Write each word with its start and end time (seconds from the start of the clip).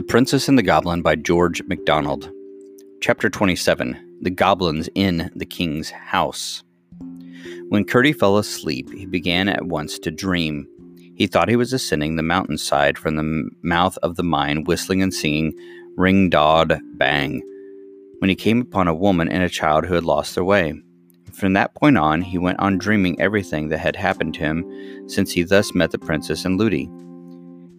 The 0.00 0.06
Princess 0.06 0.48
and 0.48 0.56
the 0.56 0.62
Goblin 0.62 1.02
by 1.02 1.14
George 1.14 1.62
MacDonald. 1.64 2.32
Chapter 3.02 3.28
27 3.28 4.16
The 4.22 4.30
Goblins 4.30 4.88
in 4.94 5.30
the 5.36 5.44
King's 5.44 5.90
House. 5.90 6.64
When 7.68 7.84
Curdie 7.84 8.14
fell 8.14 8.38
asleep, 8.38 8.90
he 8.94 9.04
began 9.04 9.46
at 9.46 9.66
once 9.66 9.98
to 9.98 10.10
dream. 10.10 10.66
He 11.16 11.26
thought 11.26 11.50
he 11.50 11.56
was 11.56 11.74
ascending 11.74 12.16
the 12.16 12.22
mountainside 12.22 12.96
from 12.96 13.16
the 13.16 13.50
mouth 13.62 13.98
of 13.98 14.16
the 14.16 14.22
mine, 14.22 14.64
whistling 14.64 15.02
and 15.02 15.12
singing 15.12 15.52
Ring 15.98 16.30
Dod 16.30 16.80
Bang, 16.94 17.42
when 18.20 18.30
he 18.30 18.36
came 18.36 18.62
upon 18.62 18.88
a 18.88 18.94
woman 18.94 19.28
and 19.28 19.42
a 19.42 19.50
child 19.50 19.84
who 19.84 19.92
had 19.92 20.04
lost 20.04 20.34
their 20.34 20.44
way. 20.44 20.72
From 21.34 21.52
that 21.52 21.74
point 21.74 21.98
on, 21.98 22.22
he 22.22 22.38
went 22.38 22.58
on 22.58 22.78
dreaming 22.78 23.20
everything 23.20 23.68
that 23.68 23.80
had 23.80 23.96
happened 23.96 24.32
to 24.32 24.40
him 24.40 25.08
since 25.10 25.32
he 25.32 25.42
thus 25.42 25.74
met 25.74 25.90
the 25.90 25.98
princess 25.98 26.46
and 26.46 26.58
Lootie 26.58 26.88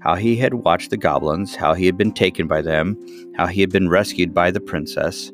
how 0.01 0.15
he 0.15 0.35
had 0.35 0.55
watched 0.55 0.89
the 0.89 0.97
goblins, 0.97 1.55
how 1.55 1.73
he 1.73 1.85
had 1.85 1.97
been 1.97 2.11
taken 2.11 2.47
by 2.47 2.61
them, 2.61 2.97
how 3.35 3.47
he 3.47 3.61
had 3.61 3.71
been 3.71 3.89
rescued 3.89 4.33
by 4.33 4.51
the 4.51 4.59
princess, 4.59 5.31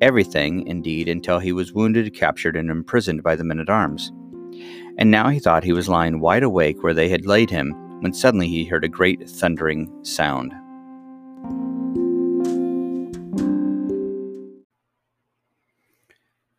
everything, 0.00 0.66
indeed, 0.66 1.08
until 1.08 1.38
he 1.38 1.52
was 1.52 1.72
wounded, 1.72 2.14
captured, 2.14 2.56
and 2.56 2.70
imprisoned 2.70 3.22
by 3.22 3.34
the 3.34 3.44
men 3.44 3.58
at 3.58 3.70
arms. 3.70 4.12
And 4.98 5.10
now 5.10 5.28
he 5.28 5.38
thought 5.38 5.64
he 5.64 5.72
was 5.72 5.88
lying 5.88 6.20
wide 6.20 6.42
awake 6.42 6.82
where 6.82 6.94
they 6.94 7.08
had 7.08 7.26
laid 7.26 7.50
him, 7.50 7.72
when 8.02 8.12
suddenly 8.12 8.48
he 8.48 8.64
heard 8.64 8.84
a 8.84 8.88
great 8.88 9.28
thundering 9.28 9.90
sound. 10.04 10.52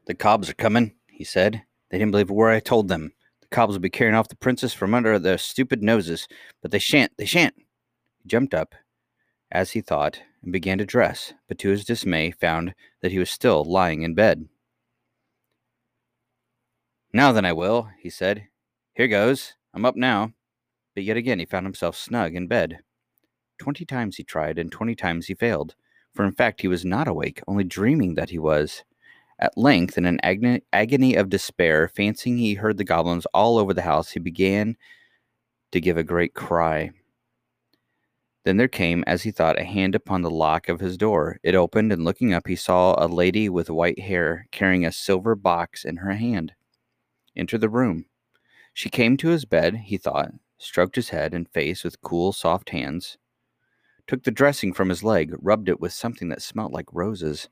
The 0.08 0.16
cobs 0.16 0.50
are 0.50 0.56
coming, 0.56 0.94
he 1.12 1.24
said. 1.24 1.62
They 1.90 2.00
didn't 2.00 2.12
believe 2.12 2.30
a 2.30 2.34
word 2.34 2.52
I 2.52 2.60
told 2.60 2.88
them. 2.88 3.14
The 3.42 3.48
cobs 3.48 3.74
will 3.74 3.82
be 3.82 3.90
carrying 3.90 4.16
off 4.16 4.30
the 4.30 4.36
princess 4.36 4.74
from 4.74 4.94
under 4.94 5.20
their 5.20 5.38
stupid 5.38 5.84
noses, 5.84 6.28
but 6.62 6.72
they 6.72 6.80
shan't, 6.80 7.12
they 7.18 7.26
shan't. 7.26 7.54
Jumped 8.26 8.54
up, 8.54 8.76
as 9.52 9.72
he 9.72 9.82
thought, 9.82 10.22
and 10.44 10.52
began 10.52 10.78
to 10.78 10.86
dress, 10.86 11.34
but 11.48 11.58
to 11.60 11.70
his 11.70 11.86
dismay 11.86 12.32
found 12.32 12.74
that 13.02 13.12
he 13.12 13.20
was 13.20 13.30
still 13.30 13.64
lying 13.64 14.04
in 14.04 14.14
bed. 14.14 14.48
Now 17.14 17.32
then, 17.32 17.46
I 17.46 17.54
will, 17.54 17.90
he 18.00 18.10
said. 18.10 18.48
Here 18.94 19.08
goes. 19.08 19.56
I'm 19.74 19.86
up 19.86 19.96
now. 19.96 20.34
But 20.94 21.04
yet 21.04 21.18
again 21.18 21.40
he 21.40 21.46
found 21.46 21.66
himself 21.66 21.96
snug 21.96 22.36
in 22.36 22.48
bed. 22.48 22.80
Twenty 23.58 23.86
times 23.86 24.18
he 24.18 24.24
tried, 24.24 24.60
and 24.60 24.72
twenty 24.72 24.96
times 24.96 25.28
he 25.28 25.34
failed, 25.34 25.76
for 26.14 26.26
in 26.26 26.32
fact 26.32 26.62
he 26.62 26.68
was 26.68 26.86
not 26.86 27.08
awake, 27.08 27.42
only 27.48 27.64
dreaming 27.64 28.16
that 28.16 28.30
he 28.30 28.40
was. 28.40 28.84
At 29.40 29.58
length, 29.58 29.98
in 29.98 30.06
an 30.06 30.20
agony 30.24 31.16
of 31.16 31.30
despair, 31.30 31.88
fancying 31.88 32.38
he 32.38 32.56
heard 32.56 32.78
the 32.78 32.84
goblins 32.84 33.26
all 33.34 33.58
over 33.58 33.74
the 33.74 33.82
house, 33.82 34.12
he 34.12 34.20
began 34.20 34.78
to 35.72 35.82
give 35.82 35.98
a 35.98 36.04
great 36.04 36.34
cry. 36.34 36.92
Then 38.44 38.58
there 38.58 38.68
came, 38.68 39.04
as 39.06 39.24
he 39.24 39.32
thought, 39.32 39.60
a 39.60 39.64
hand 39.64 39.94
upon 39.94 40.24
the 40.24 40.32
lock 40.32 40.68
of 40.68 40.80
his 40.80 40.98
door. 40.98 41.40
It 41.44 41.54
opened, 41.54 41.92
and 41.92 42.04
looking 42.04 42.34
up, 42.34 42.48
he 42.48 42.56
saw 42.56 42.96
a 42.98 43.08
lady 43.08 43.50
with 43.50 43.70
white 43.70 44.00
hair, 44.00 44.48
carrying 44.52 44.86
a 44.86 44.92
silver 44.92 45.36
box 45.36 45.86
in 45.86 45.98
her 45.98 46.14
hand, 46.14 46.54
enter 47.36 47.58
the 47.58 47.70
room. 47.70 48.06
She 48.74 48.90
came 48.90 49.18
to 49.18 49.30
his 49.30 49.46
bed, 49.46 49.76
he 49.86 49.98
thought, 49.98 50.32
stroked 50.58 50.96
his 50.96 51.10
head 51.10 51.34
and 51.34 51.50
face 51.50 51.84
with 51.84 52.02
cool, 52.02 52.32
soft 52.32 52.72
hands, 52.72 53.18
took 54.08 54.24
the 54.24 54.32
dressing 54.32 54.74
from 54.74 54.90
his 54.90 55.04
leg, 55.04 55.36
rubbed 55.40 55.70
it 55.70 55.80
with 55.80 55.94
something 55.94 56.30
that 56.30 56.42
smelt 56.42 56.72
like 56.72 56.88
roses, 56.92 57.48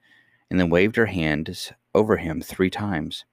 and 0.50 0.60
then 0.60 0.70
waved 0.70 0.95
her 0.95 1.06
hands 1.06 1.72
over 1.94 2.17
him 2.17 2.42
three 2.42 2.70
times. 2.70 3.26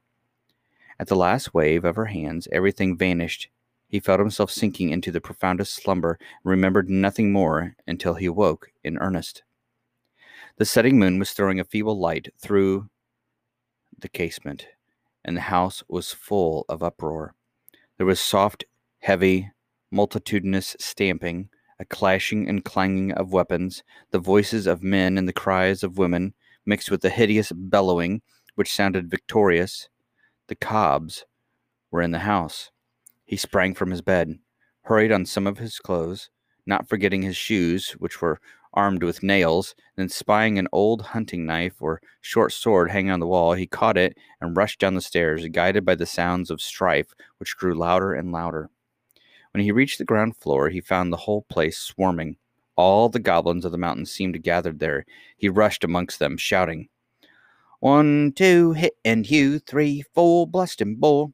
At 0.98 1.08
the 1.08 1.16
last 1.16 1.54
wave 1.54 1.84
of 1.84 1.96
her 1.96 2.06
hands, 2.06 2.48
everything 2.52 2.96
vanished. 2.96 3.48
He 3.88 4.00
felt 4.00 4.20
himself 4.20 4.50
sinking 4.50 4.90
into 4.90 5.12
the 5.12 5.20
profoundest 5.20 5.74
slumber 5.74 6.18
and 6.20 6.50
remembered 6.50 6.90
nothing 6.90 7.32
more 7.32 7.76
until 7.86 8.14
he 8.14 8.26
awoke 8.26 8.70
in 8.82 8.98
earnest. 8.98 9.42
The 10.58 10.64
setting 10.64 10.98
moon 10.98 11.18
was 11.18 11.32
throwing 11.32 11.60
a 11.60 11.64
feeble 11.64 11.98
light 11.98 12.28
through 12.38 12.88
the 13.98 14.08
casement, 14.08 14.66
and 15.24 15.36
the 15.36 15.42
house 15.42 15.82
was 15.88 16.12
full 16.12 16.64
of 16.68 16.82
uproar. 16.82 17.34
There 17.96 18.06
was 18.06 18.20
soft, 18.20 18.64
heavy, 19.00 19.50
multitudinous 19.90 20.76
stamping, 20.78 21.48
a 21.78 21.84
clashing 21.84 22.48
and 22.48 22.64
clanging 22.64 23.12
of 23.12 23.32
weapons, 23.32 23.82
the 24.10 24.18
voices 24.18 24.66
of 24.66 24.82
men 24.82 25.18
and 25.18 25.28
the 25.28 25.32
cries 25.32 25.82
of 25.82 25.98
women, 25.98 26.34
mixed 26.64 26.90
with 26.90 27.02
the 27.02 27.10
hideous 27.10 27.52
bellowing 27.52 28.22
which 28.54 28.72
sounded 28.72 29.10
victorious. 29.10 29.88
The 30.48 30.56
cobs 30.56 31.24
were 31.90 32.02
in 32.02 32.10
the 32.10 32.20
house. 32.20 32.70
He 33.26 33.36
sprang 33.36 33.74
from 33.74 33.90
his 33.90 34.02
bed, 34.02 34.38
hurried 34.82 35.12
on 35.12 35.26
some 35.26 35.46
of 35.46 35.58
his 35.58 35.78
clothes, 35.78 36.30
not 36.64 36.88
forgetting 36.88 37.22
his 37.22 37.36
shoes, 37.36 37.90
which 37.98 38.22
were 38.22 38.40
armed 38.72 39.02
with 39.02 39.22
nails, 39.22 39.74
then 39.96 40.08
spying 40.08 40.58
an 40.58 40.68
old 40.70 41.02
hunting 41.02 41.44
knife 41.44 41.80
or 41.80 42.00
short 42.20 42.52
sword 42.52 42.90
hanging 42.90 43.10
on 43.10 43.20
the 43.20 43.26
wall, 43.26 43.54
he 43.54 43.66
caught 43.66 43.96
it 43.96 44.16
and 44.40 44.56
rushed 44.56 44.78
down 44.78 44.94
the 44.94 45.00
stairs, 45.00 45.46
guided 45.48 45.84
by 45.84 45.94
the 45.94 46.06
sounds 46.06 46.50
of 46.50 46.60
strife, 46.60 47.14
which 47.38 47.56
grew 47.56 47.74
louder 47.74 48.12
and 48.14 48.30
louder. 48.30 48.70
When 49.52 49.64
he 49.64 49.72
reached 49.72 49.98
the 49.98 50.04
ground 50.04 50.36
floor, 50.36 50.68
he 50.68 50.80
found 50.80 51.12
the 51.12 51.16
whole 51.16 51.42
place 51.48 51.78
swarming. 51.78 52.36
All 52.76 53.08
the 53.08 53.18
goblins 53.18 53.64
of 53.64 53.72
the 53.72 53.78
mountain 53.78 54.04
seemed 54.04 54.42
gathered 54.42 54.78
there. 54.78 55.06
He 55.38 55.48
rushed 55.48 55.82
amongst 55.82 56.18
them, 56.18 56.36
shouting, 56.36 56.88
One, 57.80 58.32
two, 58.36 58.72
hit 58.72 58.94
and 59.04 59.24
hew, 59.24 59.58
three, 59.58 60.04
four, 60.14 60.46
blast 60.46 60.82
and 60.82 61.00
bore. 61.00 61.30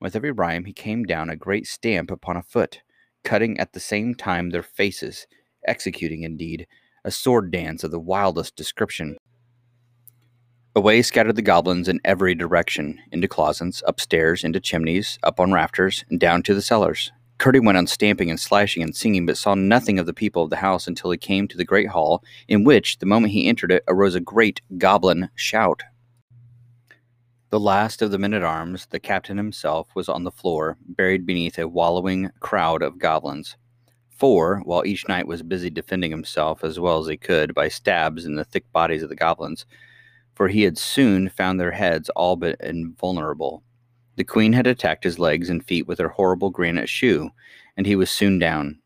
With 0.00 0.16
every 0.16 0.32
rhyme, 0.32 0.64
he 0.64 0.72
came 0.72 1.04
down 1.04 1.28
a 1.28 1.36
great 1.36 1.66
stamp 1.66 2.10
upon 2.10 2.36
a 2.36 2.42
foot, 2.42 2.80
cutting 3.22 3.60
at 3.60 3.74
the 3.74 3.80
same 3.80 4.14
time 4.14 4.50
their 4.50 4.62
faces, 4.62 5.26
executing, 5.66 6.22
indeed, 6.22 6.66
a 7.04 7.10
sword 7.10 7.50
dance 7.50 7.84
of 7.84 7.90
the 7.90 8.00
wildest 8.00 8.56
description. 8.56 9.16
Away 10.74 11.02
scattered 11.02 11.36
the 11.36 11.42
goblins 11.42 11.88
in 11.88 12.00
every 12.04 12.34
direction, 12.34 13.00
into 13.12 13.28
closets, 13.28 13.82
upstairs, 13.86 14.42
into 14.42 14.60
chimneys, 14.60 15.18
up 15.22 15.38
on 15.38 15.52
rafters, 15.52 16.04
and 16.08 16.18
down 16.18 16.42
to 16.44 16.54
the 16.54 16.62
cellars. 16.62 17.12
Curdie 17.36 17.60
went 17.60 17.76
on 17.76 17.86
stamping 17.86 18.30
and 18.30 18.40
slashing 18.40 18.82
and 18.82 18.94
singing, 18.94 19.26
but 19.26 19.36
saw 19.36 19.54
nothing 19.54 19.98
of 19.98 20.06
the 20.06 20.14
people 20.14 20.44
of 20.44 20.50
the 20.50 20.56
house 20.56 20.86
until 20.86 21.10
he 21.10 21.18
came 21.18 21.48
to 21.48 21.56
the 21.56 21.64
great 21.64 21.88
hall, 21.88 22.22
in 22.48 22.64
which, 22.64 22.98
the 22.98 23.06
moment 23.06 23.32
he 23.32 23.48
entered 23.48 23.72
it, 23.72 23.82
arose 23.88 24.14
a 24.14 24.20
great 24.20 24.60
goblin 24.78 25.28
shout. 25.34 25.82
The 27.50 27.58
last 27.58 28.00
of 28.00 28.12
the 28.12 28.18
men 28.18 28.32
at 28.32 28.44
arms, 28.44 28.86
the 28.86 29.00
captain 29.00 29.36
himself, 29.36 29.88
was 29.96 30.08
on 30.08 30.22
the 30.22 30.30
floor, 30.30 30.78
buried 30.86 31.26
beneath 31.26 31.58
a 31.58 31.66
wallowing 31.66 32.30
crowd 32.38 32.80
of 32.80 32.98
goblins. 32.98 33.56
For, 34.08 34.60
while 34.64 34.86
each 34.86 35.08
knight 35.08 35.26
was 35.26 35.42
busy 35.42 35.68
defending 35.68 36.12
himself 36.12 36.62
as 36.62 36.78
well 36.78 37.00
as 37.00 37.08
he 37.08 37.16
could 37.16 37.52
by 37.52 37.66
stabs 37.66 38.24
in 38.24 38.36
the 38.36 38.44
thick 38.44 38.70
bodies 38.70 39.02
of 39.02 39.08
the 39.08 39.16
goblins, 39.16 39.66
for 40.32 40.46
he 40.46 40.62
had 40.62 40.78
soon 40.78 41.28
found 41.28 41.58
their 41.58 41.72
heads 41.72 42.08
all 42.10 42.36
but 42.36 42.60
invulnerable, 42.60 43.64
the 44.14 44.22
queen 44.22 44.52
had 44.52 44.68
attacked 44.68 45.02
his 45.02 45.18
legs 45.18 45.50
and 45.50 45.64
feet 45.64 45.88
with 45.88 45.98
her 45.98 46.10
horrible 46.10 46.50
granite 46.50 46.88
shoe, 46.88 47.30
and 47.76 47.84
he 47.84 47.96
was 47.96 48.12
soon 48.12 48.38
down. 48.38 48.78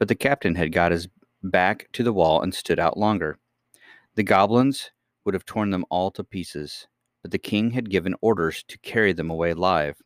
But 0.00 0.08
the 0.08 0.16
captain 0.16 0.56
had 0.56 0.72
got 0.72 0.90
his 0.90 1.06
back 1.44 1.86
to 1.92 2.02
the 2.02 2.12
wall 2.12 2.42
and 2.42 2.52
stood 2.52 2.80
out 2.80 2.98
longer. 2.98 3.38
The 4.16 4.24
goblins 4.24 4.90
would 5.24 5.34
have 5.34 5.44
torn 5.44 5.70
them 5.70 5.84
all 5.88 6.10
to 6.12 6.24
pieces, 6.24 6.88
but 7.22 7.30
the 7.30 7.38
king 7.38 7.70
had 7.70 7.90
given 7.90 8.14
orders 8.20 8.62
to 8.64 8.78
carry 8.78 9.12
them 9.12 9.30
away 9.30 9.52
alive. 9.52 9.96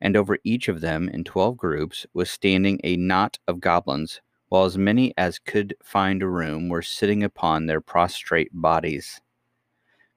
And 0.00 0.16
over 0.16 0.38
each 0.42 0.68
of 0.68 0.80
them, 0.80 1.08
in 1.08 1.22
twelve 1.22 1.56
groups, 1.56 2.06
was 2.14 2.30
standing 2.30 2.80
a 2.82 2.96
knot 2.96 3.38
of 3.46 3.60
goblins, 3.60 4.20
while 4.48 4.64
as 4.64 4.76
many 4.76 5.14
as 5.16 5.38
could 5.38 5.76
find 5.82 6.22
a 6.22 6.28
room 6.28 6.68
were 6.68 6.82
sitting 6.82 7.22
upon 7.22 7.66
their 7.66 7.80
prostrate 7.80 8.50
bodies. 8.52 9.20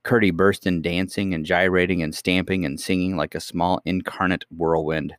Curdie 0.03 0.31
burst 0.31 0.65
in 0.65 0.81
dancing 0.81 1.33
and 1.33 1.45
gyrating 1.45 2.01
and 2.01 2.15
stamping 2.15 2.65
and 2.65 2.79
singing 2.79 3.15
like 3.15 3.35
a 3.35 3.39
small 3.39 3.81
incarnate 3.85 4.43
whirlwind. 4.49 5.15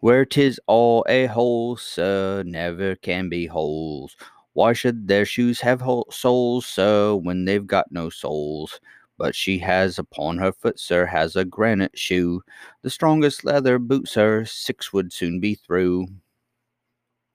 Where 0.00 0.24
'tis 0.24 0.60
all 0.66 1.04
a 1.08 1.26
hole, 1.26 1.76
sir, 1.76 2.42
never 2.46 2.94
can 2.96 3.28
be 3.28 3.46
holes. 3.46 4.16
Why 4.52 4.72
should 4.72 5.08
their 5.08 5.24
shoes 5.24 5.60
have 5.62 5.82
soles, 6.10 6.66
sir, 6.66 7.14
when 7.14 7.44
they've 7.44 7.66
got 7.66 7.90
no 7.90 8.10
soles? 8.10 8.78
But 9.18 9.34
she 9.34 9.58
has 9.58 9.98
upon 9.98 10.38
her 10.38 10.52
foot, 10.52 10.78
sir, 10.78 11.06
has 11.06 11.36
a 11.36 11.44
granite 11.44 11.98
shoe. 11.98 12.42
The 12.82 12.90
strongest 12.90 13.44
leather 13.44 13.78
boot, 13.78 14.08
sir, 14.08 14.44
six 14.44 14.92
would 14.92 15.12
soon 15.12 15.40
be 15.40 15.54
through. 15.54 16.08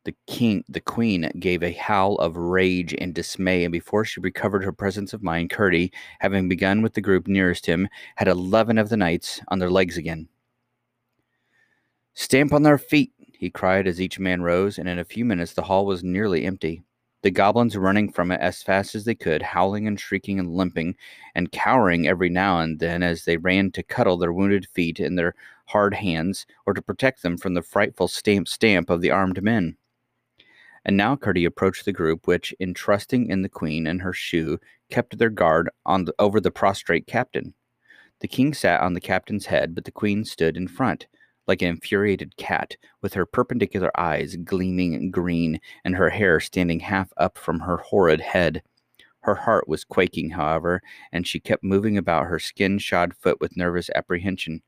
The 0.03 0.15
king, 0.25 0.63
the 0.67 0.81
queen, 0.81 1.31
gave 1.39 1.61
a 1.61 1.73
howl 1.73 2.15
of 2.15 2.35
rage 2.35 2.95
and 2.99 3.13
dismay, 3.13 3.63
and 3.63 3.71
before 3.71 4.03
she 4.03 4.19
recovered 4.19 4.63
her 4.63 4.71
presence 4.71 5.13
of 5.13 5.21
mind, 5.21 5.51
Curdie, 5.51 5.91
having 6.19 6.49
begun 6.49 6.81
with 6.81 6.93
the 6.93 7.01
group 7.01 7.27
nearest 7.27 7.67
him, 7.67 7.87
had 8.15 8.27
eleven 8.27 8.77
of 8.79 8.89
the 8.89 8.97
knights 8.97 9.41
on 9.49 9.59
their 9.59 9.69
legs 9.69 9.97
again. 9.97 10.27
Stamp 12.13 12.51
on 12.51 12.63
their 12.63 12.77
feet, 12.77 13.13
he 13.33 13.49
cried 13.49 13.87
as 13.87 14.01
each 14.01 14.19
man 14.19 14.41
rose, 14.41 14.77
and 14.77 14.89
in 14.89 14.99
a 14.99 15.05
few 15.05 15.23
minutes 15.23 15.53
the 15.53 15.63
hall 15.63 15.85
was 15.85 16.03
nearly 16.03 16.45
empty. 16.45 16.83
The 17.23 17.31
goblins 17.31 17.77
running 17.77 18.11
from 18.11 18.31
it 18.31 18.41
as 18.41 18.63
fast 18.63 18.95
as 18.95 19.05
they 19.05 19.13
could, 19.13 19.43
howling 19.43 19.87
and 19.87 19.99
shrieking 19.99 20.39
and 20.39 20.55
limping, 20.55 20.95
and 21.35 21.51
cowering 21.51 22.07
every 22.07 22.29
now 22.29 22.59
and 22.59 22.79
then 22.79 23.03
as 23.03 23.25
they 23.25 23.37
ran 23.37 23.71
to 23.71 23.83
cuddle 23.83 24.17
their 24.17 24.33
wounded 24.33 24.67
feet 24.67 24.99
in 24.99 25.15
their 25.15 25.35
hard 25.67 25.93
hands, 25.93 26.47
or 26.65 26.73
to 26.73 26.81
protect 26.81 27.21
them 27.21 27.37
from 27.37 27.53
the 27.53 27.61
frightful 27.61 28.07
stamp 28.07 28.47
stamp 28.47 28.89
of 28.89 29.01
the 29.01 29.11
armed 29.11 29.41
men. 29.43 29.77
And 30.83 30.97
now 30.97 31.15
Curdie 31.15 31.45
approached 31.45 31.85
the 31.85 31.93
group, 31.93 32.25
which, 32.25 32.55
in 32.59 32.73
trusting 32.73 33.27
in 33.29 33.43
the 33.43 33.49
queen 33.49 33.85
and 33.85 34.01
her 34.01 34.13
shoe, 34.13 34.59
kept 34.89 35.19
their 35.19 35.29
guard 35.29 35.69
on 35.85 36.05
the, 36.05 36.15
over 36.17 36.39
the 36.39 36.49
prostrate 36.49 37.05
captain. 37.05 37.53
The 38.19 38.27
king 38.27 38.53
sat 38.53 38.81
on 38.81 38.93
the 38.93 39.01
captain's 39.01 39.45
head, 39.45 39.75
but 39.75 39.85
the 39.85 39.91
queen 39.91 40.25
stood 40.25 40.57
in 40.57 40.67
front, 40.67 41.05
like 41.51 41.61
an 41.61 41.67
infuriated 41.67 42.37
cat, 42.37 42.77
with 43.01 43.13
her 43.13 43.25
perpendicular 43.25 43.91
eyes 43.99 44.37
gleaming 44.37 45.11
green 45.11 45.59
and 45.83 45.97
her 45.97 46.09
hair 46.09 46.39
standing 46.39 46.79
half 46.79 47.11
up 47.17 47.37
from 47.37 47.59
her 47.59 47.75
horrid 47.75 48.21
head. 48.21 48.63
Her 49.23 49.35
heart 49.35 49.67
was 49.67 49.83
quaking, 49.83 50.29
however, 50.29 50.81
and 51.11 51.27
she 51.27 51.41
kept 51.41 51.61
moving 51.61 51.97
about 51.97 52.27
her 52.27 52.39
skin 52.39 52.79
shod 52.79 53.13
foot 53.13 53.41
with 53.41 53.57
nervous 53.57 53.89
apprehension. 53.93 54.61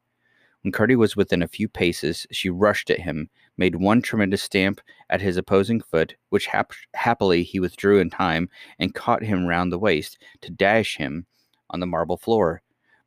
When 0.62 0.74
Curdie 0.74 0.98
was 0.98 1.16
within 1.16 1.42
a 1.42 1.48
few 1.48 1.70
paces, 1.70 2.28
she 2.32 2.50
rushed 2.50 2.90
at 2.90 3.00
him, 3.00 3.30
made 3.58 3.76
one 3.76 4.02
tremendous 4.02 4.44
stamp 4.44 4.82
at 5.10 5.22
his 5.22 5.38
opposing 5.38 5.80
foot, 5.80 6.16
which 6.32 6.48
hap- 6.48 6.74
happily 6.96 7.44
he 7.44 7.62
withdrew 7.62 8.00
in 8.02 8.10
time, 8.10 8.50
and 8.78 8.94
caught 8.94 9.24
him 9.24 9.46
round 9.46 9.72
the 9.72 9.80
waist 9.80 10.18
to 10.42 10.52
dash 10.52 10.98
him 10.98 11.28
on 11.70 11.80
the 11.80 11.88
marble 11.88 12.18
floor. 12.18 12.62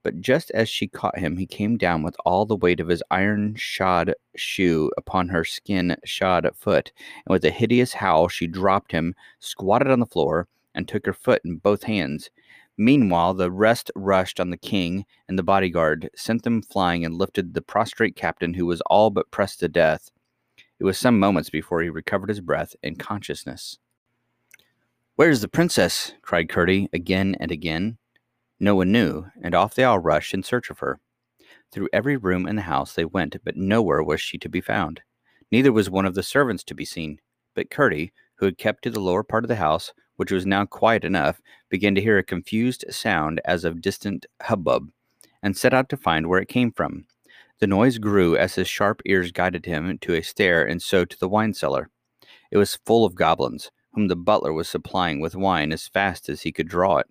But 0.07 0.21
just 0.21 0.53
as 0.53 0.69
she 0.69 0.87
caught 0.87 1.19
him, 1.19 1.37
he 1.37 1.47
came 1.47 1.77
down 1.77 2.05
with 2.05 2.15
all 2.25 2.47
the 2.47 2.55
weight 2.55 2.79
of 2.79 2.87
his 2.87 3.03
iron 3.11 3.57
shod 3.57 4.15
shoe 4.37 4.89
upon 4.97 5.31
her 5.31 5.43
skin 5.43 5.97
shod 6.05 6.49
foot, 6.55 6.93
and 7.27 7.33
with 7.33 7.45
a 7.45 7.51
hideous 7.51 7.95
howl 7.95 8.29
she 8.29 8.47
dropped 8.47 8.93
him, 8.93 9.17
squatted 9.41 9.91
on 9.91 9.99
the 9.99 10.07
floor, 10.07 10.47
and 10.77 10.87
took 10.87 11.07
her 11.07 11.13
foot 11.13 11.43
in 11.45 11.57
both 11.57 11.83
hands. 11.83 12.31
Meanwhile, 12.79 13.35
the 13.35 13.51
rest 13.51 13.91
rushed 13.97 14.39
on 14.39 14.51
the 14.51 14.57
king 14.57 15.07
and 15.29 15.37
the 15.37 15.43
bodyguard, 15.43 16.09
sent 16.15 16.45
them 16.45 16.63
flying, 16.63 17.05
and 17.05 17.19
lifted 17.19 17.55
the 17.55 17.61
prostrate 17.61 18.15
captain, 18.15 18.55
who 18.55 18.67
was 18.67 18.83
all 18.83 19.11
but 19.11 19.33
pressed 19.33 19.59
to 19.59 19.69
death. 19.69 20.13
It 20.79 20.85
was 20.85 20.97
some 20.97 21.19
moments 21.19 21.51
before 21.51 21.83
he 21.83 21.89
recovered 21.89 22.29
his 22.29 22.41
breath 22.41 22.77
and 22.81 22.97
consciousness. 22.97 23.77
Where's 25.17 25.41
the 25.41 25.49
princess? 25.49 26.13
cried 26.23 26.49
Curdie 26.49 26.89
again 26.93 27.35
and 27.41 27.51
again. 27.51 27.99
No 28.59 28.75
one 28.75 28.91
knew, 28.91 29.27
and 29.43 29.55
off 29.55 29.75
they 29.75 29.85
all 29.85 29.99
rushed 29.99 30.33
in 30.33 30.43
search 30.43 30.71
of 30.71 30.79
her. 30.79 30.99
Through 31.73 31.89
every 31.93 32.17
room 32.17 32.47
in 32.47 32.57
the 32.57 32.63
house 32.63 32.95
they 32.95 33.05
went, 33.05 33.37
but 33.45 33.57
nowhere 33.57 34.03
was 34.03 34.21
she 34.21 34.39
to 34.39 34.49
be 34.49 34.61
found. 34.61 35.03
Neither 35.53 35.73
was 35.73 35.91
one 35.91 36.07
of 36.07 36.15
the 36.15 36.23
servants 36.23 36.65
to 36.65 36.75
be 36.75 36.85
seen. 36.85 37.19
But 37.55 37.71
Curdie, 37.71 38.13
who 38.37 38.47
had 38.47 38.59
kept 38.59 38.83
to 38.85 38.91
the 38.91 39.01
lower 39.01 39.23
part 39.23 39.45
of 39.45 39.49
the 39.49 39.57
house, 39.57 39.93
which 40.17 40.33
was 40.33 40.47
now 40.47 40.65
quiet 40.65 41.05
enough, 41.05 41.41
began 41.69 41.95
to 41.95 42.01
hear 42.01 42.19
a 42.19 42.25
confused 42.25 42.85
sound 42.91 43.41
as 43.45 43.65
of 43.65 43.81
distant 43.81 44.27
hubbub, 44.43 44.91
and 45.43 45.57
set 45.57 45.75
out 45.75 45.89
to 45.91 45.97
find 45.97 46.27
where 46.27 46.41
it 46.41 46.49
came 46.49 46.73
from. 46.73 47.07
The 47.59 47.67
noise 47.67 47.99
grew 47.99 48.37
as 48.37 48.55
his 48.55 48.69
sharp 48.69 49.01
ears 49.07 49.33
guided 49.33 49.67
him 49.67 49.99
to 49.99 50.15
a 50.15 50.23
stair 50.23 50.67
and 50.67 50.83
so 50.83 51.05
to 51.05 51.19
the 51.19 51.29
wine 51.29 51.55
cellar. 51.55 51.91
It 52.51 52.59
was 52.59 52.79
full 52.85 53.05
of 53.05 53.15
goblins, 53.15 53.71
whom 53.93 54.09
the 54.09 54.17
butler 54.17 54.53
was 54.53 54.69
supplying 54.69 55.21
with 55.21 55.35
wine 55.35 55.73
as 55.73 55.89
fast 55.89 56.29
as 56.29 56.43
he 56.43 56.53
could 56.53 56.69
draw 56.69 56.99
it. 56.99 57.07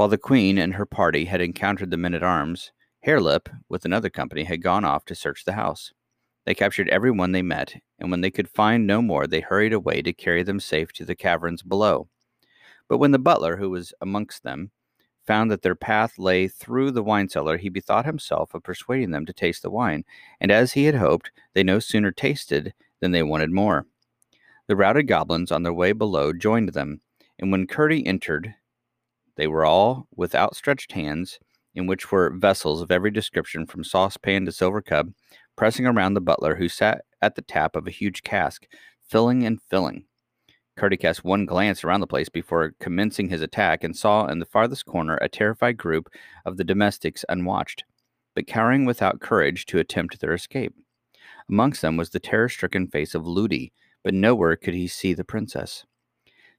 While 0.00 0.08
the 0.08 0.16
queen 0.16 0.56
and 0.56 0.76
her 0.76 0.86
party 0.86 1.26
had 1.26 1.42
encountered 1.42 1.90
the 1.90 1.98
men 1.98 2.14
at 2.14 2.22
arms, 2.22 2.72
Harelip, 3.04 3.50
with 3.68 3.84
another 3.84 4.08
company, 4.08 4.44
had 4.44 4.62
gone 4.62 4.82
off 4.82 5.04
to 5.04 5.14
search 5.14 5.44
the 5.44 5.52
house. 5.52 5.92
They 6.46 6.54
captured 6.54 6.88
every 6.88 7.10
one 7.10 7.32
they 7.32 7.42
met, 7.42 7.82
and 7.98 8.10
when 8.10 8.22
they 8.22 8.30
could 8.30 8.48
find 8.48 8.86
no 8.86 9.02
more, 9.02 9.26
they 9.26 9.40
hurried 9.40 9.74
away 9.74 10.00
to 10.00 10.14
carry 10.14 10.42
them 10.42 10.58
safe 10.58 10.90
to 10.94 11.04
the 11.04 11.14
caverns 11.14 11.62
below. 11.62 12.08
But 12.88 12.96
when 12.96 13.10
the 13.10 13.18
butler, 13.18 13.58
who 13.58 13.68
was 13.68 13.92
amongst 14.00 14.42
them, 14.42 14.70
found 15.26 15.50
that 15.50 15.60
their 15.60 15.74
path 15.74 16.18
lay 16.18 16.48
through 16.48 16.92
the 16.92 17.02
wine 17.02 17.28
cellar, 17.28 17.58
he 17.58 17.68
bethought 17.68 18.06
himself 18.06 18.54
of 18.54 18.62
persuading 18.62 19.10
them 19.10 19.26
to 19.26 19.34
taste 19.34 19.60
the 19.60 19.70
wine, 19.70 20.06
and 20.40 20.50
as 20.50 20.72
he 20.72 20.84
had 20.84 20.94
hoped, 20.94 21.30
they 21.52 21.62
no 21.62 21.78
sooner 21.78 22.10
tasted 22.10 22.72
than 23.00 23.10
they 23.10 23.22
wanted 23.22 23.50
more. 23.50 23.84
The 24.66 24.76
routed 24.76 25.08
goblins 25.08 25.52
on 25.52 25.62
their 25.62 25.74
way 25.74 25.92
below 25.92 26.32
joined 26.32 26.70
them, 26.70 27.02
and 27.38 27.52
when 27.52 27.66
Curdie 27.66 28.06
entered, 28.06 28.54
they 29.40 29.46
were 29.46 29.64
all 29.64 30.06
with 30.14 30.34
outstretched 30.34 30.92
hands, 30.92 31.38
in 31.74 31.86
which 31.86 32.12
were 32.12 32.36
vessels 32.36 32.82
of 32.82 32.90
every 32.90 33.10
description 33.10 33.64
from 33.64 33.82
saucepan 33.82 34.44
to 34.44 34.52
silver 34.52 34.82
cup, 34.82 35.06
pressing 35.56 35.86
around 35.86 36.12
the 36.12 36.20
butler 36.20 36.56
who 36.56 36.68
sat 36.68 37.06
at 37.22 37.36
the 37.36 37.42
tap 37.42 37.74
of 37.74 37.86
a 37.86 37.90
huge 37.90 38.22
cask, 38.22 38.66
filling 39.02 39.46
and 39.46 39.58
filling. 39.70 40.04
Curdie 40.76 40.98
cast 40.98 41.24
one 41.24 41.46
glance 41.46 41.82
around 41.82 42.00
the 42.00 42.06
place 42.06 42.28
before 42.28 42.74
commencing 42.80 43.30
his 43.30 43.40
attack 43.40 43.82
and 43.82 43.96
saw 43.96 44.26
in 44.26 44.40
the 44.40 44.44
farthest 44.44 44.84
corner 44.84 45.16
a 45.22 45.28
terrified 45.30 45.78
group 45.78 46.10
of 46.44 46.58
the 46.58 46.64
domestics 46.64 47.24
unwatched, 47.30 47.84
but 48.34 48.46
cowering 48.46 48.84
without 48.84 49.22
courage 49.22 49.64
to 49.64 49.78
attempt 49.78 50.20
their 50.20 50.34
escape. 50.34 50.74
Amongst 51.48 51.80
them 51.80 51.96
was 51.96 52.10
the 52.10 52.20
terror 52.20 52.50
stricken 52.50 52.88
face 52.88 53.14
of 53.14 53.26
Lootie, 53.26 53.72
but 54.04 54.12
nowhere 54.12 54.56
could 54.56 54.74
he 54.74 54.86
see 54.86 55.14
the 55.14 55.24
princess. 55.24 55.86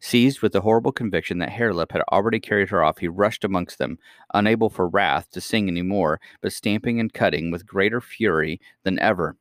Seized 0.03 0.41
with 0.41 0.51
the 0.51 0.61
horrible 0.61 0.91
conviction 0.91 1.37
that 1.37 1.51
Harelip 1.51 1.91
had 1.91 2.01
already 2.11 2.39
carried 2.39 2.69
her 2.69 2.83
off, 2.83 2.97
he 2.97 3.07
rushed 3.07 3.43
amongst 3.43 3.77
them, 3.77 3.99
unable 4.33 4.67
for 4.67 4.89
wrath 4.89 5.29
to 5.29 5.39
sing 5.39 5.67
any 5.67 5.83
more, 5.83 6.19
but 6.41 6.51
stamping 6.51 6.99
and 6.99 7.13
cutting 7.13 7.51
with 7.51 7.67
greater 7.67 8.01
fury 8.01 8.59
than 8.83 8.97
ever. 8.97 9.37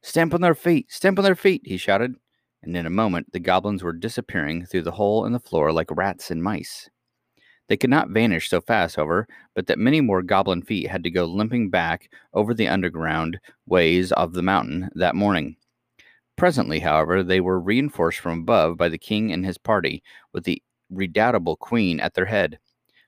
Stamp 0.00 0.32
on 0.32 0.42
their 0.42 0.54
feet! 0.54 0.92
Stamp 0.92 1.18
on 1.18 1.24
their 1.24 1.34
feet! 1.34 1.62
he 1.64 1.76
shouted, 1.76 2.14
and 2.62 2.76
in 2.76 2.86
a 2.86 2.90
moment 2.90 3.32
the 3.32 3.40
goblins 3.40 3.82
were 3.82 3.92
disappearing 3.92 4.64
through 4.64 4.82
the 4.82 4.92
hole 4.92 5.24
in 5.26 5.32
the 5.32 5.40
floor 5.40 5.72
like 5.72 5.90
rats 5.90 6.30
and 6.30 6.40
mice. 6.40 6.88
They 7.66 7.76
could 7.76 7.90
not 7.90 8.10
vanish 8.10 8.48
so 8.48 8.60
fast, 8.60 8.94
however, 8.94 9.26
but 9.56 9.66
that 9.66 9.80
many 9.80 10.00
more 10.00 10.22
goblin 10.22 10.62
feet 10.62 10.88
had 10.88 11.02
to 11.02 11.10
go 11.10 11.24
limping 11.24 11.68
back 11.68 12.10
over 12.32 12.54
the 12.54 12.68
underground 12.68 13.40
ways 13.66 14.12
of 14.12 14.34
the 14.34 14.42
mountain 14.42 14.88
that 14.94 15.16
morning. 15.16 15.56
Presently, 16.38 16.80
however, 16.80 17.22
they 17.22 17.40
were 17.40 17.60
reinforced 17.60 18.20
from 18.20 18.40
above 18.40 18.78
by 18.78 18.88
the 18.88 18.96
king 18.96 19.32
and 19.32 19.44
his 19.44 19.58
party, 19.58 20.02
with 20.32 20.44
the 20.44 20.62
redoubtable 20.88 21.56
queen 21.56 22.00
at 22.00 22.14
their 22.14 22.26
head. 22.26 22.58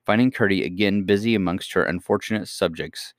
Finding 0.05 0.31
Curdie 0.31 0.65
again 0.65 1.05
busy 1.05 1.35
amongst 1.35 1.73
her 1.73 1.85
unfortunate 1.85 2.49
subjects, 2.49 3.15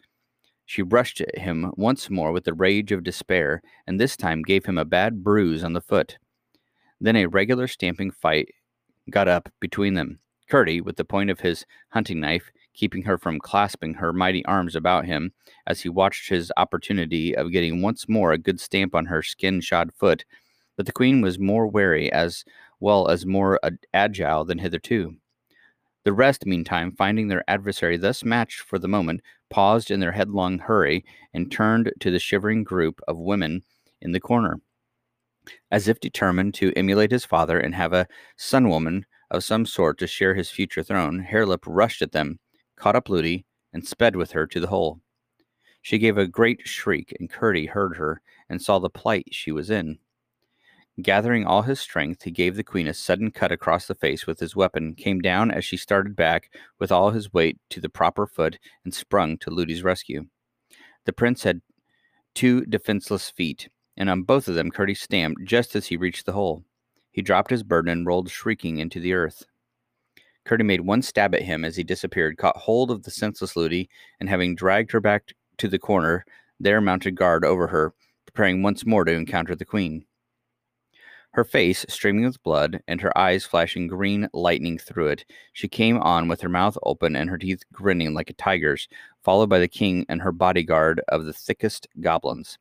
she 0.72 0.82
rushed 0.82 1.20
at 1.20 1.38
him 1.38 1.72
once 1.76 2.10
more 2.10 2.32
with 2.32 2.46
the 2.46 2.54
rage 2.54 2.94
of 2.94 3.04
despair, 3.04 3.62
and 3.86 4.00
this 4.00 4.16
time 4.16 4.42
gave 4.42 4.66
him 4.66 4.78
a 4.78 4.86
bad 4.86 5.22
bruise 5.22 5.66
on 5.66 5.74
the 5.74 5.82
foot. 5.82 6.18
Then 7.00 7.18
a 7.18 7.26
regular 7.26 7.68
stamping 7.68 8.10
fight 8.10 8.50
got 9.10 9.28
up 9.28 9.50
between 9.60 9.96
them. 9.96 10.20
Curdie, 10.50 10.80
with 10.80 10.96
the 10.96 11.04
point 11.04 11.30
of 11.30 11.42
his 11.42 11.66
hunting 11.90 12.22
knife, 12.22 12.52
keeping 12.74 13.04
her 13.04 13.18
from 13.18 13.40
clasping 13.40 13.94
her 13.96 14.14
mighty 14.14 14.46
arms 14.46 14.76
about 14.76 15.06
him 15.06 15.34
as 15.68 15.82
he 15.82 15.90
watched 15.90 16.30
his 16.30 16.52
opportunity 16.58 17.36
of 17.36 17.52
getting 17.52 17.82
once 17.82 18.08
more 18.08 18.32
a 18.32 18.38
good 18.38 18.60
stamp 18.60 18.96
on 18.96 19.06
her 19.06 19.22
skin 19.22 19.62
shod 19.62 19.92
foot. 19.94 20.26
But 20.78 20.86
the 20.86 20.92
queen 20.92 21.22
was 21.22 21.38
more 21.38 21.68
wary 21.68 22.12
as 22.12 22.46
well 22.80 23.08
as 23.08 23.26
more 23.26 23.60
agile 23.94 24.46
than 24.46 24.58
hitherto. 24.58 25.16
The 26.04 26.14
rest, 26.14 26.48
meantime, 26.48 26.94
finding 26.94 27.28
their 27.28 27.44
adversary 27.48 27.98
thus 27.98 28.24
matched 28.24 28.62
for 28.62 28.80
the 28.80 28.88
moment, 28.88 29.22
paused 29.52 29.92
in 29.92 30.00
their 30.00 30.14
headlong 30.14 30.58
hurry 30.58 31.06
and 31.34 31.52
turned 31.52 31.92
to 32.00 32.10
the 32.10 32.18
shivering 32.18 32.64
group 32.64 33.00
of 33.08 33.18
women 33.18 33.62
in 34.02 34.12
the 34.12 34.20
corner. 34.20 34.60
As 35.70 35.88
if 35.88 36.00
determined 36.00 36.56
to 36.56 36.74
emulate 36.76 37.12
his 37.12 37.26
father 37.26 37.60
and 37.60 37.76
have 37.76 37.94
a 37.94 38.08
son 38.36 38.70
woman 38.70 39.06
of 39.30 39.44
some 39.44 39.66
sort 39.66 40.00
to 40.00 40.08
share 40.08 40.34
his 40.34 40.50
future 40.50 40.84
throne, 40.84 41.28
Harelip 41.30 41.64
rushed 41.68 42.02
at 42.02 42.12
them, 42.12 42.40
caught 42.82 42.96
up 42.96 43.10
Lootie, 43.10 43.46
and 43.72 43.88
sped 43.88 44.16
with 44.16 44.32
her 44.32 44.48
to 44.48 44.60
the 44.60 44.68
hole. 44.68 45.00
She 45.84 46.00
gave 46.00 46.18
a 46.18 46.26
great 46.26 46.68
shriek, 46.68 47.16
and 47.20 47.30
Curdie 47.30 47.68
heard 47.68 47.98
her 47.98 48.22
and 48.50 48.60
saw 48.60 48.80
the 48.80 48.90
plight 48.90 49.28
she 49.30 49.52
was 49.52 49.70
in. 49.70 50.00
Gathering 51.00 51.46
all 51.46 51.62
his 51.62 51.80
strength, 51.80 52.24
he 52.24 52.32
gave 52.32 52.56
the 52.56 52.64
queen 52.64 52.88
a 52.88 52.94
sudden 52.96 53.30
cut 53.30 53.52
across 53.52 53.86
the 53.86 53.94
face 53.94 54.26
with 54.26 54.40
his 54.40 54.56
weapon, 54.56 54.96
came 54.96 55.20
down 55.20 55.52
as 55.52 55.64
she 55.64 55.78
started 55.78 56.16
back 56.16 56.52
with 56.80 56.92
all 56.92 57.12
his 57.12 57.32
weight 57.32 57.60
to 57.70 57.80
the 57.80 57.88
proper 57.88 58.26
foot, 58.26 58.58
and 58.84 58.96
sprung 58.96 59.38
to 59.38 59.52
Lootie's 59.52 59.84
rescue. 59.84 60.26
The 61.06 61.14
prince 61.14 61.44
had 61.44 61.62
two 62.34 62.66
defenseless 62.66 63.30
feet, 63.30 63.70
and 63.96 64.10
on 64.10 64.24
both 64.24 64.48
of 64.48 64.56
them 64.56 64.72
Curdie 64.72 64.96
stamped 64.96 65.44
just 65.46 65.76
as 65.76 65.88
he 65.88 65.98
reached 65.98 66.26
the 66.26 66.34
hole. 66.34 66.64
He 67.12 67.22
dropped 67.22 67.52
his 67.52 67.62
burden 67.62 67.92
and 67.92 68.08
rolled 68.08 68.32
shrieking 68.32 68.80
into 68.80 69.00
the 69.00 69.14
earth. 69.14 69.46
Curdie 70.46 70.64
made 70.64 70.82
one 70.82 71.02
stab 71.02 71.36
at 71.36 71.44
him 71.44 71.64
as 71.64 71.76
he 71.76 71.84
disappeared, 71.84 72.38
caught 72.38 72.58
hold 72.58 72.92
of 72.92 73.04
the 73.04 73.12
senseless 73.12 73.56
Lootie, 73.56 73.90
and 74.20 74.30
having 74.30 74.56
dragged 74.56 74.92
her 74.92 75.00
back 75.00 75.34
to 75.58 75.68
the 75.68 75.80
corner, 75.80 76.26
there 76.60 76.82
mounted 76.82 77.16
guard 77.16 77.46
over 77.46 77.68
her, 77.68 77.94
preparing 78.26 78.64
once 78.64 78.86
more 78.86 79.04
to 79.04 79.12
encounter 79.12 79.56
the 79.56 79.66
queen. 79.66 80.06
Her 81.34 81.44
face 81.46 81.86
streaming 81.88 82.26
with 82.26 82.44
blood, 82.44 82.82
and 82.88 83.00
her 83.00 83.18
eyes 83.18 83.46
flashing 83.46 83.88
green 83.88 84.28
lightning 84.34 84.78
through 84.78 85.08
it, 85.08 85.26
she 85.54 85.70
came 85.70 85.98
on 85.98 86.28
with 86.28 86.42
her 86.42 86.50
mouth 86.50 86.78
open 86.84 87.16
and 87.16 87.30
her 87.30 87.38
teeth 87.38 87.64
grinning 87.72 88.14
like 88.14 88.30
a 88.30 88.34
tiger's, 88.34 88.90
followed 89.24 89.50
by 89.50 89.60
the 89.60 89.68
king 89.70 90.06
and 90.10 90.22
her 90.22 90.34
bodyguard 90.34 91.02
of 91.08 91.24
the 91.24 91.34
thickest 91.34 91.88
goblins. 92.02 92.58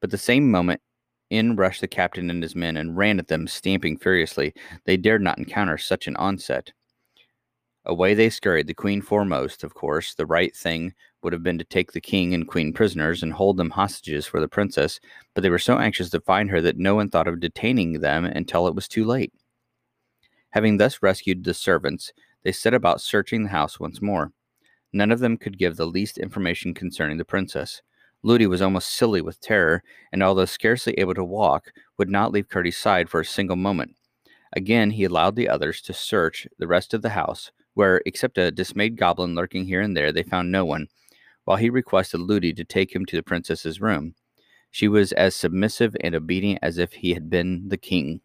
But 0.00 0.10
the 0.10 0.18
same 0.18 0.50
moment 0.50 0.80
in 1.28 1.56
rushed 1.56 1.82
the 1.82 1.88
captain 1.88 2.30
and 2.30 2.42
his 2.42 2.56
men 2.56 2.76
and 2.76 2.96
ran 2.96 3.18
at 3.18 3.28
them, 3.28 3.46
stamping 3.46 3.98
furiously. 3.98 4.54
They 4.84 4.96
dared 4.96 5.22
not 5.22 5.38
encounter 5.38 5.78
such 5.78 6.06
an 6.06 6.16
onset. 6.16 6.72
Away 7.86 8.12
they 8.14 8.28
scurried, 8.28 8.66
the 8.66 8.74
queen 8.74 9.00
foremost, 9.00 9.64
of 9.64 9.74
course. 9.74 10.14
The 10.14 10.26
right 10.26 10.54
thing 10.54 10.92
would 11.22 11.32
have 11.32 11.42
been 11.42 11.58
to 11.58 11.64
take 11.64 11.92
the 11.92 12.00
king 12.00 12.34
and 12.34 12.46
queen 12.46 12.72
prisoners 12.72 13.22
and 13.22 13.32
hold 13.32 13.56
them 13.56 13.70
hostages 13.70 14.26
for 14.26 14.38
the 14.38 14.48
princess, 14.48 15.00
but 15.34 15.42
they 15.42 15.50
were 15.50 15.58
so 15.58 15.78
anxious 15.78 16.10
to 16.10 16.20
find 16.20 16.50
her 16.50 16.60
that 16.60 16.76
no 16.76 16.94
one 16.94 17.08
thought 17.08 17.26
of 17.26 17.40
detaining 17.40 18.00
them 18.00 18.24
until 18.24 18.66
it 18.66 18.74
was 18.74 18.86
too 18.86 19.04
late. 19.04 19.32
Having 20.50 20.76
thus 20.76 21.02
rescued 21.02 21.44
the 21.44 21.54
servants, 21.54 22.12
they 22.42 22.52
set 22.52 22.74
about 22.74 23.00
searching 23.00 23.44
the 23.44 23.50
house 23.50 23.80
once 23.80 24.02
more. 24.02 24.32
None 24.92 25.10
of 25.10 25.20
them 25.20 25.36
could 25.36 25.58
give 25.58 25.76
the 25.76 25.86
least 25.86 26.18
information 26.18 26.74
concerning 26.74 27.16
the 27.16 27.24
princess. 27.24 27.80
Lootie 28.22 28.46
was 28.46 28.60
almost 28.60 28.90
silly 28.90 29.22
with 29.22 29.40
terror, 29.40 29.82
and 30.12 30.22
although 30.22 30.44
scarcely 30.44 30.92
able 30.98 31.14
to 31.14 31.24
walk, 31.24 31.72
would 31.96 32.10
not 32.10 32.32
leave 32.32 32.48
Curdie's 32.48 32.76
side 32.76 33.08
for 33.08 33.20
a 33.20 33.24
single 33.24 33.56
moment. 33.56 33.96
Again, 34.52 34.90
he 34.90 35.04
allowed 35.04 35.36
the 35.36 35.48
others 35.48 35.80
to 35.82 35.94
search 35.94 36.46
the 36.58 36.66
rest 36.66 36.92
of 36.92 37.02
the 37.02 37.10
house, 37.10 37.50
where, 37.74 38.02
except 38.06 38.38
a 38.38 38.50
dismayed 38.50 38.96
goblin 38.96 39.34
lurking 39.34 39.64
here 39.64 39.80
and 39.80 39.96
there, 39.96 40.12
they 40.12 40.22
found 40.22 40.50
no 40.50 40.64
one, 40.64 40.88
while 41.44 41.56
he 41.56 41.70
requested 41.70 42.20
Lootie 42.20 42.52
to 42.54 42.64
take 42.64 42.94
him 42.94 43.04
to 43.06 43.16
the 43.16 43.22
princess's 43.22 43.80
room. 43.80 44.14
She 44.70 44.88
was 44.88 45.12
as 45.12 45.34
submissive 45.34 45.96
and 46.00 46.14
obedient 46.14 46.60
as 46.62 46.78
if 46.78 46.92
he 46.92 47.14
had 47.14 47.28
been 47.28 47.68
the 47.68 47.76
king. 47.76 48.20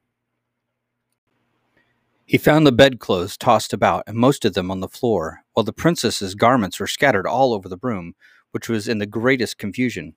He 2.27 2.37
found 2.37 2.65
the 2.65 2.71
bedclothes 2.71 3.37
tossed 3.37 3.71
about, 3.71 4.03
and 4.07 4.17
most 4.17 4.45
of 4.45 4.53
them 4.53 4.71
on 4.71 4.79
the 4.79 4.87
floor, 4.87 5.43
while 5.53 5.63
the 5.63 5.73
princess's 5.73 6.33
garments 6.33 6.79
were 6.79 6.87
scattered 6.87 7.27
all 7.27 7.53
over 7.53 7.69
the 7.69 7.79
room, 7.81 8.15
which 8.51 8.67
was 8.67 8.87
in 8.87 8.97
the 8.97 9.05
greatest 9.05 9.57
confusion. 9.59 10.15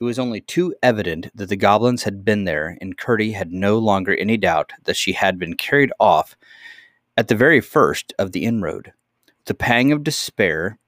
It 0.00 0.04
was 0.04 0.18
only 0.18 0.40
too 0.40 0.74
evident 0.82 1.28
that 1.34 1.48
the 1.48 1.56
goblins 1.56 2.04
had 2.04 2.24
been 2.24 2.44
there, 2.44 2.76
and 2.80 2.96
Curdie 2.96 3.32
had 3.32 3.52
no 3.52 3.78
longer 3.78 4.16
any 4.16 4.36
doubt 4.36 4.72
that 4.84 4.96
she 4.96 5.12
had 5.12 5.38
been 5.38 5.54
carried 5.54 5.92
off 6.00 6.36
at 7.18 7.26
the 7.26 7.34
very 7.34 7.60
first 7.60 8.14
of 8.16 8.30
the 8.30 8.44
inroad. 8.44 8.92
A 9.48 9.54
pang 9.54 9.90
of 9.90 10.04
despair, 10.04 10.78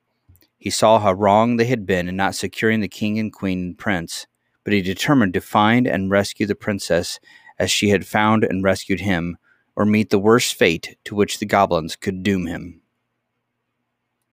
he 0.58 0.70
saw 0.70 1.00
how 1.00 1.12
wrong 1.12 1.56
they 1.56 1.64
had 1.64 1.84
been 1.84 2.08
in 2.08 2.14
not 2.14 2.36
securing 2.36 2.78
the 2.80 2.88
king 2.88 3.18
and 3.18 3.32
queen 3.32 3.58
and 3.58 3.78
prince, 3.78 4.28
but 4.62 4.72
he 4.72 4.80
determined 4.80 5.34
to 5.34 5.40
find 5.40 5.88
and 5.88 6.08
rescue 6.08 6.46
the 6.46 6.54
princess 6.54 7.18
as 7.58 7.72
she 7.72 7.88
had 7.88 8.06
found 8.06 8.44
and 8.44 8.62
rescued 8.62 9.00
him 9.00 9.38
or 9.74 9.84
meet 9.84 10.10
the 10.10 10.20
worst 10.20 10.54
fate 10.54 10.96
to 11.04 11.16
which 11.16 11.40
the 11.40 11.46
goblins 11.46 11.96
could 11.96 12.22
doom 12.22 12.46
him. 12.46 12.79